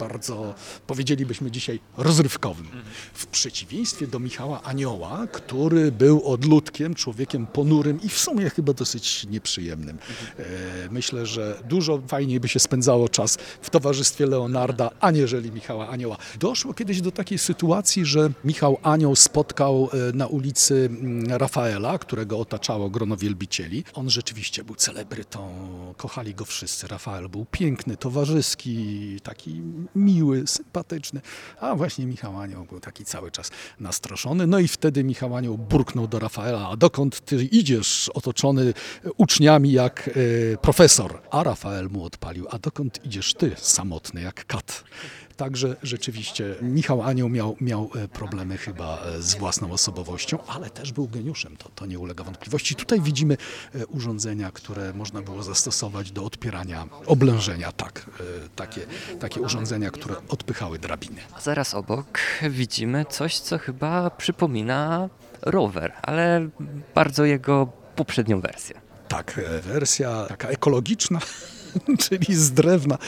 bardzo, 0.00 0.54
powiedzielibyśmy 0.86 1.50
dzisiaj, 1.50 1.80
rozrywkowym. 1.96 2.66
W 3.14 3.26
przeciwieństwie 3.26 4.06
do 4.06 4.18
Michała 4.18 4.62
Anioła, 4.62 5.26
który 5.32 5.92
był 5.92 6.28
odludkiem, 6.28 6.94
człowiekiem 6.94 7.46
ponurym 7.46 8.00
i 8.02 8.08
w 8.08 8.18
sumie 8.18 8.50
chyba 8.50 8.72
dosyć 8.72 9.26
nieprzyjemnym. 9.30 9.98
Myślę, 10.90 11.26
że 11.26 11.62
dużo 11.68 12.02
fajniej 12.08 12.40
by 12.40 12.48
się 12.48 12.58
spędzało 12.58 13.08
czas 13.08 13.38
w 13.62 13.70
towarzystwie 13.70 14.26
Leonarda, 14.26 14.90
aniżeli 15.00 15.52
Michała 15.52 15.88
Anioła. 15.88 16.16
Doszło 16.40 16.74
kiedyś 16.74 17.00
do 17.00 17.12
takiej 17.12 17.38
sytuacji, 17.38 18.04
że 18.04 18.30
Michał 18.44 18.78
Anioł 18.82 19.16
spotkał 19.16 19.90
na 20.14 20.26
ulicy 20.26 20.88
mm, 20.90 21.26
Rafaela, 21.36 21.98
którego 21.98 22.37
otaczało 22.40 22.90
grono 22.90 23.16
wielbicieli. 23.16 23.84
On 23.94 24.10
rzeczywiście 24.10 24.64
był 24.64 24.74
celebrytą, 24.74 25.54
kochali 25.96 26.34
go 26.34 26.44
wszyscy. 26.44 26.88
Rafael 26.88 27.28
był 27.28 27.46
piękny, 27.50 27.96
towarzyski, 27.96 29.20
taki 29.22 29.62
miły, 29.94 30.46
sympatyczny, 30.46 31.20
a 31.60 31.74
właśnie 31.74 32.06
Michał 32.06 32.40
Anioł 32.40 32.64
był 32.64 32.80
taki 32.80 33.04
cały 33.04 33.30
czas 33.30 33.50
nastroszony. 33.80 34.46
No 34.46 34.58
i 34.58 34.68
wtedy 34.68 35.04
Michał 35.04 35.36
Anioł 35.36 35.58
burknął 35.58 36.08
do 36.08 36.18
Rafaela, 36.18 36.68
a 36.68 36.76
dokąd 36.76 37.24
ty 37.24 37.44
idziesz 37.44 38.08
otoczony 38.14 38.74
uczniami 39.16 39.72
jak 39.72 40.10
e, 40.54 40.56
profesor? 40.56 41.22
A 41.30 41.42
Rafael 41.42 41.88
mu 41.90 42.04
odpalił, 42.04 42.46
a 42.50 42.58
dokąd 42.58 43.06
idziesz 43.06 43.34
ty, 43.34 43.52
samotny 43.56 44.20
jak 44.20 44.46
kat? 44.46 44.84
Także 45.38 45.76
rzeczywiście 45.82 46.54
Michał 46.62 47.02
Anioł 47.02 47.28
miał, 47.28 47.56
miał 47.60 47.90
e, 47.94 48.08
problemy 48.08 48.58
chyba 48.58 49.02
e, 49.02 49.22
z 49.22 49.34
własną 49.34 49.72
osobowością, 49.72 50.38
ale 50.46 50.70
też 50.70 50.92
był 50.92 51.08
geniuszem, 51.08 51.56
to, 51.56 51.68
to 51.68 51.86
nie 51.86 51.98
ulega 51.98 52.24
wątpliwości. 52.24 52.74
Tutaj 52.74 53.00
widzimy 53.00 53.36
e, 53.74 53.86
urządzenia, 53.86 54.50
które 54.52 54.92
można 54.92 55.22
było 55.22 55.42
zastosować 55.42 56.12
do 56.12 56.24
odpierania 56.24 56.88
oblężenia, 57.06 57.72
tak, 57.72 58.10
takie, 58.56 58.80
takie 59.20 59.40
urządzenia, 59.40 59.90
które 59.90 60.14
odpychały 60.28 60.78
drabiny. 60.78 61.20
A 61.34 61.40
zaraz 61.40 61.74
obok 61.74 62.18
widzimy 62.50 63.04
coś, 63.10 63.38
co 63.38 63.58
chyba 63.58 64.10
przypomina 64.10 65.08
rower, 65.42 65.92
ale 66.02 66.48
bardzo 66.94 67.24
jego 67.24 67.72
poprzednią 67.96 68.40
wersję. 68.40 68.80
Tak, 69.08 69.40
wersja 69.62 70.26
taka 70.28 70.48
ekologiczna, 70.48 71.20
czyli 72.08 72.34
z 72.34 72.52
drewna. 72.52 72.98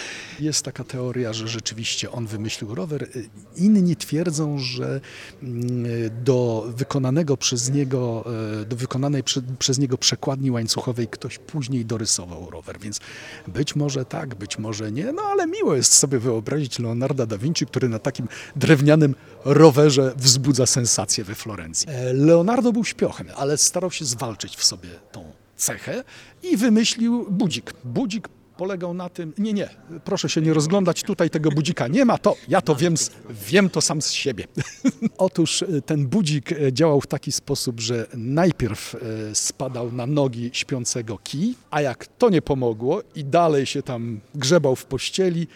Jest 0.40 0.64
taka 0.64 0.84
teoria, 0.84 1.32
że 1.32 1.48
rzeczywiście 1.48 2.12
on 2.12 2.26
wymyślił 2.26 2.74
rower. 2.74 3.08
Inni 3.56 3.96
twierdzą, 3.96 4.58
że 4.58 5.00
mm, 5.42 5.84
do 6.24 6.66
wykonanego 6.76 7.36
przez 7.36 7.70
niego, 7.70 8.24
e, 8.60 8.64
do 8.64 8.76
wykonanej 8.76 9.22
prze, 9.22 9.42
przez 9.58 9.78
niego 9.78 9.98
przekładni 9.98 10.50
łańcuchowej 10.50 11.08
ktoś 11.08 11.38
później 11.38 11.84
dorysował 11.84 12.50
rower, 12.50 12.78
więc 12.80 13.00
być 13.48 13.76
może 13.76 14.04
tak, 14.04 14.34
być 14.34 14.58
może 14.58 14.92
nie, 14.92 15.12
no 15.12 15.22
ale 15.22 15.46
miło 15.46 15.74
jest 15.74 15.92
sobie 15.92 16.18
wyobrazić 16.18 16.78
Leonarda 16.78 17.26
da 17.26 17.38
Vinci, 17.38 17.66
który 17.66 17.88
na 17.88 17.98
takim 17.98 18.28
drewnianym 18.56 19.14
rowerze 19.44 20.12
wzbudza 20.16 20.66
sensację 20.66 21.24
we 21.24 21.34
Florencji. 21.34 21.88
E, 21.90 22.12
Leonardo 22.12 22.72
był 22.72 22.84
śpiochem, 22.84 23.26
ale 23.36 23.58
starał 23.58 23.90
się 23.90 24.04
zwalczyć 24.04 24.56
w 24.56 24.64
sobie 24.64 24.88
tą 25.12 25.32
cechę 25.56 26.04
i 26.42 26.56
wymyślił 26.56 27.26
budzik. 27.30 27.72
Budzik 27.84 28.28
polegał 28.60 28.94
na 28.94 29.08
tym, 29.08 29.32
nie, 29.38 29.52
nie, 29.52 29.68
proszę 30.04 30.28
się 30.28 30.40
nie 30.40 30.54
rozglądać, 30.54 31.02
tutaj 31.02 31.30
tego 31.30 31.50
budzika 31.50 31.88
nie 31.88 32.04
ma, 32.04 32.18
to 32.18 32.36
ja 32.48 32.60
to 32.60 32.74
wiem, 32.74 32.94
wiem 33.30 33.70
to 33.70 33.80
sam 33.80 34.02
z 34.02 34.10
siebie. 34.12 34.44
Otóż 35.18 35.62
e, 35.62 35.82
ten 35.82 36.06
budzik 36.06 36.52
e, 36.52 36.72
działał 36.72 37.00
w 37.00 37.06
taki 37.06 37.32
sposób, 37.32 37.80
że 37.80 38.06
najpierw 38.14 38.94
e, 38.94 38.98
spadał 39.34 39.92
na 39.92 40.06
nogi 40.06 40.50
śpiącego 40.52 41.18
kij, 41.18 41.54
a 41.70 41.80
jak 41.80 42.06
to 42.06 42.30
nie 42.30 42.42
pomogło 42.42 43.02
i 43.14 43.24
dalej 43.24 43.66
się 43.66 43.82
tam 43.82 44.20
grzebał 44.34 44.76
w 44.76 44.84
pościeli, 44.84 45.46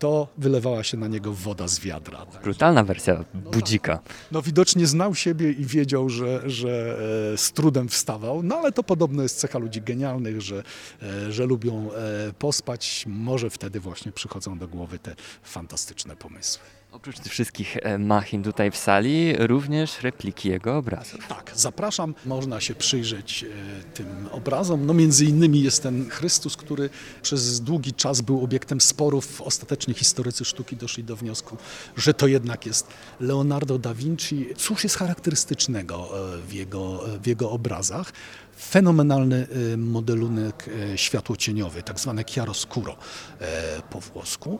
to 0.00 0.28
wylewała 0.38 0.82
się 0.82 0.96
na 0.96 1.08
niego 1.08 1.32
woda 1.32 1.68
z 1.68 1.80
wiadra. 1.80 2.26
Brutalna 2.42 2.84
wersja 2.84 3.24
budzika. 3.34 4.00
No 4.32 4.42
widocznie 4.42 4.86
znał 4.86 5.14
siebie 5.14 5.52
i 5.52 5.64
wiedział, 5.64 6.08
że, 6.08 6.50
że 6.50 6.98
e, 7.32 7.36
z 7.36 7.52
trudem 7.52 7.88
wstawał, 7.88 8.42
no 8.42 8.56
ale 8.56 8.72
to 8.72 8.82
podobno 8.82 9.22
jest 9.22 9.38
cecha 9.38 9.58
ludzi 9.58 9.82
genialnych, 9.82 10.40
że, 10.40 10.62
e, 11.02 11.32
że 11.32 11.46
lubią 11.46 11.90
e, 11.92 12.32
pospać. 12.32 13.04
Może 13.08 13.50
wtedy 13.50 13.80
właśnie 13.80 14.12
przychodzą 14.12 14.58
do 14.58 14.68
głowy 14.68 14.98
te 14.98 15.16
fantastyczne 15.42 16.16
pomysły. 16.16 16.79
Oprócz 16.92 17.18
tych 17.18 17.32
wszystkich 17.32 17.76
e, 17.76 17.98
machin 17.98 18.42
tutaj 18.42 18.70
w 18.70 18.76
sali, 18.76 19.36
również 19.38 20.02
repliki 20.02 20.48
jego 20.48 20.76
obrazów. 20.76 21.28
Tak, 21.28 21.52
zapraszam, 21.54 22.14
można 22.26 22.60
się 22.60 22.74
przyjrzeć 22.74 23.44
e, 23.44 23.94
tym 23.94 24.28
obrazom. 24.32 24.86
No 24.86 24.94
między 24.94 25.24
innymi 25.24 25.62
jest 25.62 25.82
ten 25.82 26.10
Chrystus, 26.10 26.56
który 26.56 26.90
przez 27.22 27.60
długi 27.60 27.92
czas 27.92 28.20
był 28.20 28.44
obiektem 28.44 28.80
sporów. 28.80 29.42
Ostatecznie 29.42 29.94
historycy 29.94 30.44
sztuki 30.44 30.76
doszli 30.76 31.04
do 31.04 31.16
wniosku, 31.16 31.56
że 31.96 32.14
to 32.14 32.26
jednak 32.26 32.66
jest 32.66 32.86
Leonardo 33.20 33.78
da 33.78 33.94
Vinci. 33.94 34.46
Cóż 34.56 34.84
jest 34.84 34.96
charakterystycznego 34.96 36.08
e, 36.34 36.42
w 36.42 36.52
jego, 36.52 37.04
w 37.22 37.26
jego 37.26 37.50
obrazach? 37.50 38.12
Fenomenalny 38.60 39.46
e, 39.72 39.76
modelunek 39.76 40.70
e, 40.92 40.98
światłocieniowy, 40.98 41.82
tak 41.82 42.00
zwany 42.00 42.24
chiaroscuro 42.24 42.96
e, 43.40 43.46
po 43.90 44.00
włosku. 44.00 44.58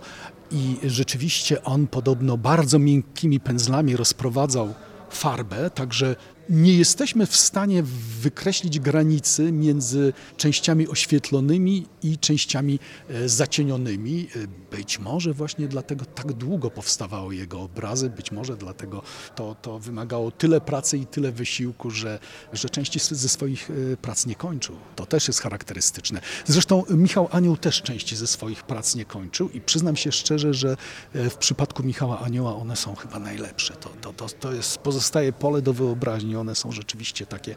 I 0.51 0.77
rzeczywiście 0.85 1.65
on 1.65 1.87
podobno 1.87 2.37
bardzo 2.37 2.79
miękkimi 2.79 3.41
pędzlami 3.41 3.97
rozprowadzał 3.97 4.75
farbę, 5.11 5.71
także 5.71 6.17
nie 6.51 6.75
jesteśmy 6.75 7.27
w 7.27 7.37
stanie 7.37 7.83
wykreślić 8.21 8.81
granicy 8.81 9.53
między 9.53 10.13
częściami 10.37 10.89
oświetlonymi 10.89 11.87
i 12.03 12.19
częściami 12.19 12.79
e, 13.09 13.29
zacienionymi. 13.29 14.29
E, 14.37 14.61
Być 14.71 14.99
może 14.99 15.33
właśnie 15.33 15.69
dlatego 15.69 16.05
tak 16.05 16.33
długo 16.33 16.71
powstawały 16.71 17.37
jego 17.37 17.61
obrazy, 17.61 18.11
być 18.11 18.33
może 18.33 18.57
dlatego 18.57 19.03
to, 19.35 19.57
to 19.63 19.79
wymagało 19.79 20.31
tyle 20.31 20.61
pracy 20.61 20.99
i 20.99 21.07
tyle 21.07 21.33
wysiłku, 21.33 21.91
że, 21.91 22.19
że 22.53 22.69
części 22.69 22.99
ze 23.11 23.29
swoich 23.29 23.71
e, 23.71 23.97
prac 23.97 24.27
nie 24.27 24.35
kończył. 24.35 24.77
To 24.97 25.07
też 25.07 25.29
jest 25.29 25.41
charakterystyczne. 25.41 26.21
Zresztą 26.47 26.85
Michał 26.91 27.29
Anioł 27.33 27.57
też 27.57 27.83
części 27.83 28.17
ze 28.17 28.27
swoich 28.27 28.63
prac 28.63 28.95
nie 28.95 29.05
kończył 29.05 29.51
i 29.51 29.61
przyznam 29.61 29.97
się 29.97 30.13
szczerze, 30.13 30.55
że 30.55 30.77
w 31.15 31.35
przypadku 31.35 31.83
Michała 31.83 32.21
Anioła 32.21 32.57
one 32.57 32.77
są 32.77 32.95
chyba 32.95 33.19
najlepsze. 33.19 33.75
To, 33.75 33.89
to, 34.01 34.13
to, 34.13 34.29
to 34.29 34.53
jest, 34.53 34.79
pozostaje 34.79 35.33
pole 35.33 35.63
do 35.63 35.73
wyobraźni. 35.73 36.37
One 36.41 36.55
są 36.55 36.73
rzeczywiście 36.73 37.27
takie, 37.27 37.55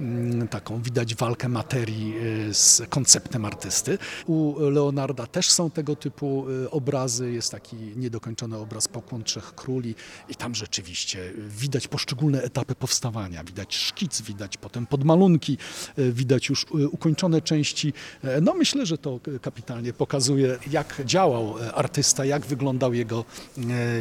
mm, 0.00 0.48
taką 0.48 0.82
widać 0.82 1.14
walkę 1.14 1.48
materii 1.48 2.14
e, 2.48 2.54
z 2.54 2.82
konceptem 2.88 3.44
artysty. 3.44 3.98
U 4.26 4.60
Leonarda 4.70 5.26
też 5.26 5.50
są 5.50 5.70
tego 5.70 5.96
typu 5.96 6.46
e, 6.64 6.70
obrazy. 6.70 7.32
Jest 7.32 7.50
taki 7.52 7.76
niedokończony 7.76 8.56
obraz 8.56 8.88
Pokłon 8.88 9.24
Trzech 9.24 9.54
Króli 9.54 9.94
i 10.28 10.34
tam 10.34 10.54
rzeczywiście 10.54 11.32
widać 11.48 11.88
poszczególne 11.88 12.42
etapy 12.42 12.74
powstawania. 12.74 13.44
Widać 13.44 13.76
szkic, 13.76 14.22
widać 14.22 14.56
potem 14.56 14.86
podmalunki, 14.86 15.58
widać 15.96 16.48
już 16.48 16.66
ukończone 16.92 17.42
części. 17.42 17.92
E, 18.24 18.40
No 18.40 18.54
myślę, 18.54 18.86
że 18.86 18.98
to 18.98 19.20
kapitalnie 19.42 19.92
pokazuje, 19.92 20.58
jak 20.70 21.02
działał 21.04 21.54
artysta, 21.74 22.24
jak 22.24 22.46
wyglądał 22.46 22.94
jego, 22.94 23.24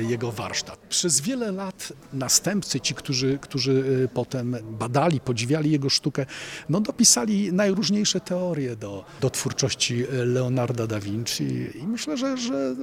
jego 0.08 0.32
warsztat. 0.32 0.80
Przez 0.90 1.22
wiele 1.22 1.52
lat 1.52 1.94
następcy, 2.14 2.80
ci, 2.80 2.96
którzy, 2.96 3.40
którzy 3.42 4.04
e, 4.04 4.08
potem 4.26 4.58
badali, 4.80 5.20
podziwiali 5.20 5.72
jego 5.72 5.90
sztukę, 5.90 6.26
no 6.70 6.82
dopisali 6.82 7.54
najróżniejsze 7.54 8.20
teorie 8.20 8.76
do, 8.76 9.06
do 9.22 9.30
twórczości 9.30 10.06
Leonarda 10.12 10.88
da 10.88 11.00
Vinci 11.00 11.70
i 11.76 11.88
myślę, 11.88 12.18
że, 12.18 12.38
że 12.38 12.74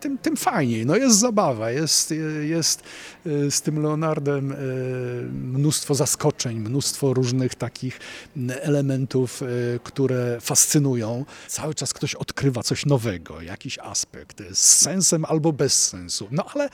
tym, 0.00 0.18
tym 0.18 0.36
fajniej. 0.36 0.86
No 0.86 0.96
jest 0.96 1.18
zabawa, 1.18 1.70
jest, 1.70 2.14
jest 2.42 2.82
z 3.50 3.62
tym 3.62 3.82
Leonardem 3.82 4.54
mnóstwo 5.32 5.94
zaskoczeń, 5.94 6.58
mnóstwo 6.58 7.14
różnych 7.14 7.54
takich 7.54 8.00
elementów, 8.60 9.42
które 9.82 10.38
fascynują. 10.40 11.24
Cały 11.48 11.74
czas 11.74 11.92
ktoś 11.92 12.14
odkrywa 12.14 12.62
coś 12.62 12.86
nowego, 12.86 13.42
jakiś 13.42 13.78
aspekt 13.78 14.42
z 14.52 14.58
sensem 14.58 15.24
albo 15.24 15.52
bez 15.52 15.86
sensu. 15.86 16.28
No 16.30 16.44
ale 16.54 16.68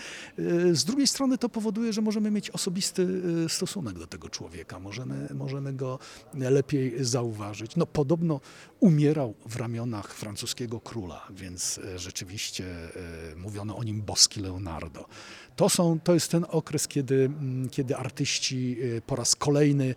z 0.73 0.85
drugiej 0.85 1.07
strony 1.07 1.39
to 1.39 1.49
powoduje, 1.49 1.93
że 1.93 2.01
możemy 2.01 2.31
mieć 2.31 2.51
osobisty 2.51 3.07
stosunek 3.49 3.99
do 3.99 4.07
tego 4.13 4.29
człowieka, 4.29 4.79
możemy, 4.79 5.29
możemy 5.35 5.73
go 5.73 5.99
lepiej 6.35 7.05
zauważyć. 7.05 7.77
No 7.77 7.87
podobno 7.87 8.41
umierał 8.83 9.35
w 9.47 9.57
ramionach 9.57 10.15
francuskiego 10.15 10.81
króla, 10.81 11.27
więc 11.31 11.81
rzeczywiście 11.97 12.65
mówiono 13.37 13.77
o 13.77 13.85
nim 13.85 14.03
boski 14.03 14.41
Leonardo. 14.41 15.07
To, 15.57 15.69
są, 15.69 16.01
to 16.01 16.15
jest 16.15 16.31
ten 16.31 16.47
okres, 16.49 16.89
kiedy, 16.89 17.31
kiedy 17.71 17.97
artyści 17.97 18.79
po 19.07 19.17
raz 19.17 19.37
kolejny 19.37 19.95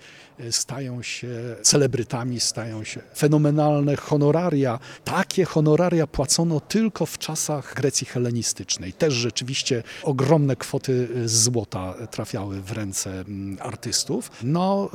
stają 0.52 1.02
się 1.02 1.28
celebrytami, 1.62 2.40
stają 2.40 2.84
się 2.84 3.02
fenomenalne 3.16 3.96
honoraria. 3.96 4.80
Takie 5.04 5.46
honoraria 5.46 6.08
płacono 6.08 6.60
tylko 6.60 7.06
w 7.06 7.18
czasach 7.18 7.74
Grecji 7.76 8.08
helenistycznej. 8.08 8.94
Też 8.94 9.14
rzeczywiście 9.14 9.84
ogromne 10.04 10.56
kwoty 10.56 11.08
złota 11.26 11.94
trafiały 12.12 12.62
w 12.62 12.72
ręce 12.72 13.24
artystów. 13.60 14.32
No, 14.44 14.90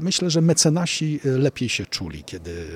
myślę, 0.00 0.30
że 0.30 0.40
mecenasi 0.40 1.20
lepiej 1.24 1.68
się 1.68 1.86
czuli, 1.86 2.24
kiedy 2.24 2.66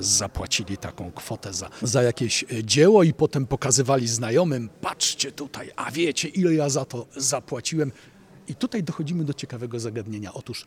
zapłacili 0.00 0.76
taką 0.76 1.12
kwotę 1.12 1.52
za, 1.52 1.70
za 1.82 2.02
jakieś 2.02 2.44
dzieło 2.64 3.02
i 3.02 3.12
potem 3.12 3.46
pokazywali 3.46 4.08
znajomym, 4.08 4.68
patrzcie 4.80 5.32
tutaj, 5.32 5.70
a 5.76 5.90
wiecie 5.90 6.28
ile 6.28 6.54
ja 6.54 6.68
za 6.68 6.84
to 6.84 7.06
zapłaciłem. 7.16 7.92
I 8.48 8.54
tutaj 8.54 8.82
dochodzimy 8.82 9.24
do 9.24 9.34
ciekawego 9.34 9.80
zagadnienia. 9.80 10.34
Otóż 10.34 10.66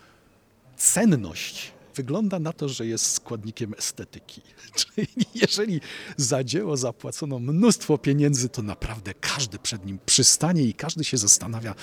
cenność 0.78 1.72
wygląda 1.96 2.40
na 2.40 2.54
to, 2.54 2.70
że 2.70 2.86
jest 2.86 3.12
składnikiem 3.12 3.74
estetyki. 3.78 4.42
Czyli 4.76 5.08
jeżeli 5.36 5.82
za 6.18 6.44
dzieło 6.44 6.78
zapłacono 6.78 7.40
mnóstwo 7.40 7.98
pieniędzy, 7.98 8.50
to 8.50 8.62
naprawdę 8.62 9.14
każdy 9.14 9.60
przed 9.60 9.86
nim 9.86 10.00
przystanie 10.06 10.64
i 10.64 10.74
każdy 10.74 11.04
się 11.04 11.18
zastanawia, 11.18 11.76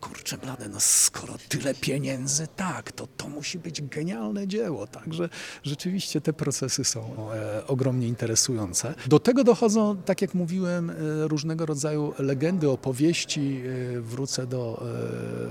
kurczę 0.00 0.38
blade, 0.38 0.68
no 0.68 0.80
skoro 0.80 1.34
tyle 1.48 1.74
pieniędzy, 1.74 2.46
tak, 2.56 2.92
to 2.92 3.06
to 3.06 3.28
musi 3.28 3.58
być 3.58 3.82
genialne 3.82 4.48
dzieło. 4.48 4.86
Także 4.86 5.28
rzeczywiście 5.62 6.20
te 6.20 6.32
procesy 6.32 6.84
są 6.84 7.32
e, 7.32 7.66
ogromnie 7.66 8.08
interesujące. 8.08 8.94
Do 9.06 9.18
tego 9.18 9.44
dochodzą, 9.44 9.96
tak 9.96 10.22
jak 10.22 10.34
mówiłem, 10.34 10.90
e, 10.90 10.94
różnego 11.28 11.66
rodzaju 11.66 12.14
legendy, 12.18 12.70
opowieści. 12.70 13.62
E, 13.96 14.00
wrócę 14.00 14.46
do 14.46 14.86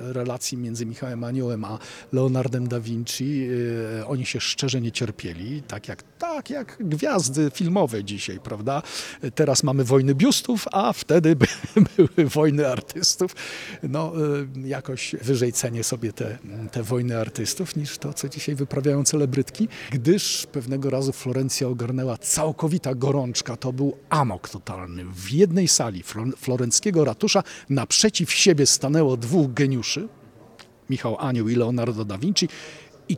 e, 0.10 0.14
relacji 0.14 0.58
między 0.58 0.86
Michałem 0.86 1.24
Aniołem 1.24 1.66
a 1.66 1.80
Leonardem 2.14 2.68
da 2.68 2.80
Vinci. 2.80 3.50
E, 4.02 4.08
oni 4.08 4.26
się 4.26 4.40
szczerze 4.40 4.82
nie 4.82 4.92
cierpieli, 4.92 5.62
tak 5.62 5.88
jak, 5.88 6.04
tak 6.04 6.50
jak 6.50 6.78
gwiazdy 6.80 7.52
filmowe 7.54 8.04
dzisiaj, 8.04 8.40
prawda? 8.40 8.82
Teraz 9.36 9.64
mamy 9.64 9.84
wojny 9.84 10.16
biustów, 10.16 10.66
a 10.72 10.94
wtedy 10.94 11.36
by, 11.36 11.46
były 11.98 12.30
wojny 12.30 12.68
artystów. 12.68 13.36
No, 13.84 14.14
e, 14.64 14.68
jakoś 14.68 15.16
wyżej 15.22 15.54
cenię 15.54 15.84
sobie 15.84 16.14
te, 16.14 16.38
te 16.72 16.84
wojny 16.84 17.20
artystów 17.20 17.76
niż 17.76 17.98
to, 17.98 18.14
co 18.14 18.30
dzisiaj 18.30 18.56
wyprawiają 18.56 19.04
celebrytki, 19.04 19.68
gdyż 19.92 20.48
pewnego 20.52 20.90
razu 20.90 21.12
Florencja 21.12 21.68
ogarnęła 21.68 22.18
całkowita 22.18 22.96
gorączka. 22.96 23.58
To 23.58 23.74
był 23.74 23.98
amok 24.10 24.50
totalny. 24.50 25.06
W 25.06 25.32
jednej 25.32 25.68
sali 25.68 26.04
florenckiego 26.38 27.06
ratusza 27.06 27.44
naprzeciw 27.70 28.32
siebie 28.34 28.66
stanęło 28.66 29.18
dwóch 29.18 29.54
geniuszy, 29.54 30.08
Michał 30.90 31.18
Anioł 31.20 31.50
i 31.50 31.56
Leonardo 31.56 32.06
da 32.06 32.18
Vinci 32.18 32.50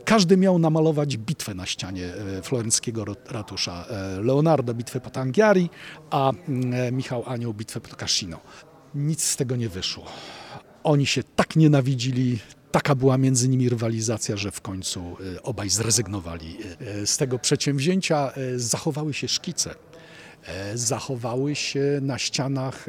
każdy 0.04 0.36
miał 0.36 0.58
namalować 0.58 1.16
bitwę 1.16 1.54
na 1.54 1.66
ścianie 1.66 2.08
florenckiego 2.42 3.04
ratusza. 3.30 3.86
Leonardo 4.22 4.74
bitwę 4.74 5.00
pod 5.00 5.16
Anghiari, 5.16 5.70
a 6.10 6.32
Michał 6.92 7.22
Anioł 7.26 7.54
bitwę 7.54 7.80
pod 7.80 7.96
Cascino. 7.96 8.40
Nic 8.94 9.22
z 9.22 9.36
tego 9.36 9.56
nie 9.56 9.68
wyszło. 9.68 10.04
Oni 10.84 11.06
się 11.06 11.22
tak 11.22 11.56
nienawidzili, 11.56 12.38
taka 12.72 12.94
była 12.94 13.18
między 13.18 13.48
nimi 13.48 13.68
rywalizacja, 13.68 14.36
że 14.36 14.50
w 14.50 14.60
końcu 14.60 15.16
obaj 15.42 15.70
zrezygnowali 15.70 16.58
z 17.04 17.16
tego 17.16 17.38
przedsięwzięcia. 17.38 18.32
Zachowały 18.56 19.14
się 19.14 19.28
szkice 19.28 19.74
zachowały 20.74 21.54
się 21.54 21.98
na 22.02 22.18
ścianach 22.18 22.86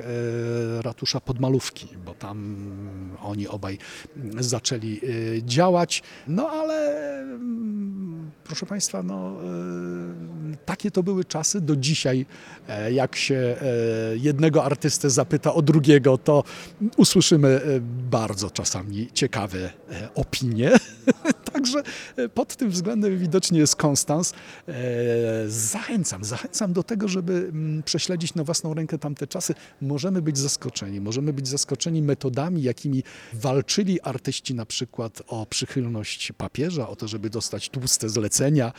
ratusza 0.81 1.19
podmalówki, 1.19 1.87
bo 2.05 2.13
tam 2.13 2.57
oni 3.21 3.47
obaj 3.47 3.77
zaczęli 4.39 5.01
działać. 5.41 6.03
No 6.27 6.49
ale 6.49 6.99
proszę 8.43 8.65
Państwa, 8.65 9.03
no, 9.03 9.35
takie 10.65 10.91
to 10.91 11.03
były 11.03 11.25
czasy. 11.25 11.61
Do 11.61 11.75
dzisiaj, 11.75 12.25
jak 12.91 13.15
się 13.15 13.55
jednego 14.13 14.63
artystę 14.63 15.09
zapyta 15.09 15.53
o 15.53 15.61
drugiego, 15.61 16.17
to 16.17 16.43
usłyszymy 16.97 17.61
bardzo 18.09 18.49
czasami 18.49 19.09
ciekawe 19.13 19.71
opinie. 20.15 20.71
Także 21.59 21.83
pod 22.33 22.55
tym 22.55 22.69
względem 22.69 23.17
widocznie 23.17 23.59
jest 23.59 23.75
konstans. 23.75 24.33
Zachęcam, 25.47 26.23
zachęcam 26.23 26.73
do 26.73 26.83
tego, 26.83 27.07
żeby 27.07 27.51
prześledzić 27.85 28.35
na 28.35 28.43
własną 28.43 28.73
rękę 28.73 28.97
tamte 28.97 29.27
czasy. 29.27 29.53
Możemy 29.81 30.21
być 30.21 30.37
zaskoczeni. 30.37 31.01
Możemy 31.01 31.33
być 31.33 31.47
zaskoczeni 31.47 32.01
metodami, 32.01 32.63
jakimi 32.63 33.03
walczyli 33.33 34.01
artyści 34.01 34.53
na 34.55 34.65
przykład 34.65 35.21
o 35.27 35.45
przychylność 35.45 36.31
papieża, 36.37 36.89
o 36.89 36.95
to, 36.95 37.07
żeby 37.07 37.29
dostać 37.29 37.69
tłuste 37.69 38.09
zlecenia. 38.09 38.73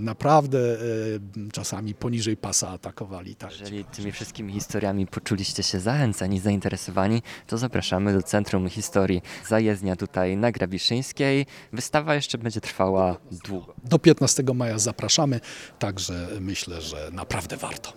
Naprawdę 0.00 0.58
czasami 1.52 1.94
poniżej 1.94 2.36
pasa 2.36 2.68
atakowali. 2.68 3.36
Tak. 3.36 3.60
Jeżeli 3.60 3.84
tymi 3.84 4.12
wszystkimi 4.12 4.52
historiami 4.52 5.06
poczuliście 5.06 5.62
się 5.62 5.80
zachęceni, 5.80 6.40
zainteresowani, 6.40 7.22
to 7.46 7.58
zapraszamy 7.58 8.12
do 8.12 8.22
Centrum 8.22 8.68
Historii 8.68 9.22
Zajezdnia 9.48 9.96
tutaj 9.96 10.36
na 10.36 10.52
Grabiszyńskiej. 10.52 11.46
Wystawa 11.96 12.14
jeszcze 12.14 12.38
będzie 12.38 12.60
trwała 12.60 13.16
długo. 13.30 13.74
Do 13.84 13.98
15 13.98 14.42
maja 14.54 14.78
zapraszamy, 14.78 15.40
także 15.78 16.28
myślę, 16.40 16.80
że 16.80 17.08
naprawdę 17.12 17.56
warto. 17.56 17.92